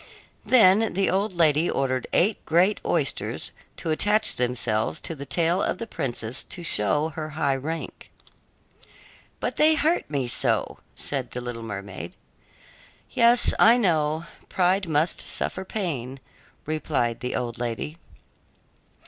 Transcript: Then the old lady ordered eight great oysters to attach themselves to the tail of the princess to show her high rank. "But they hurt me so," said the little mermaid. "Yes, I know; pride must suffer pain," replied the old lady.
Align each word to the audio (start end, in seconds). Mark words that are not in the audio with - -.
Then 0.43 0.93
the 0.93 1.11
old 1.11 1.31
lady 1.33 1.69
ordered 1.69 2.07
eight 2.11 2.43
great 2.43 2.81
oysters 2.83 3.51
to 3.77 3.91
attach 3.91 4.35
themselves 4.35 4.99
to 5.01 5.13
the 5.13 5.27
tail 5.27 5.61
of 5.61 5.77
the 5.77 5.85
princess 5.85 6.43
to 6.43 6.63
show 6.63 7.09
her 7.09 7.29
high 7.37 7.55
rank. 7.55 8.09
"But 9.39 9.57
they 9.57 9.75
hurt 9.75 10.09
me 10.09 10.27
so," 10.27 10.79
said 10.95 11.29
the 11.29 11.41
little 11.41 11.61
mermaid. 11.61 12.15
"Yes, 13.11 13.53
I 13.59 13.77
know; 13.77 14.25
pride 14.49 14.89
must 14.89 15.21
suffer 15.21 15.63
pain," 15.63 16.19
replied 16.65 17.19
the 17.19 17.35
old 17.35 17.59
lady. 17.59 17.97